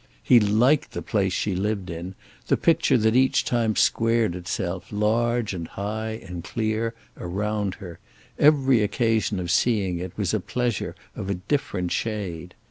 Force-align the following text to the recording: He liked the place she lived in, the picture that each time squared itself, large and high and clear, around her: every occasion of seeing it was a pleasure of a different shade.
He 0.23 0.39
liked 0.39 0.93
the 0.93 1.03
place 1.03 1.31
she 1.31 1.55
lived 1.55 1.91
in, 1.91 2.15
the 2.47 2.57
picture 2.57 2.97
that 2.97 3.15
each 3.15 3.45
time 3.45 3.75
squared 3.75 4.35
itself, 4.35 4.87
large 4.91 5.53
and 5.53 5.67
high 5.67 6.19
and 6.25 6.43
clear, 6.43 6.95
around 7.17 7.75
her: 7.75 7.99
every 8.39 8.81
occasion 8.81 9.39
of 9.39 9.51
seeing 9.51 9.99
it 9.99 10.17
was 10.17 10.33
a 10.33 10.39
pleasure 10.39 10.95
of 11.15 11.29
a 11.29 11.35
different 11.35 11.91
shade. 11.91 12.55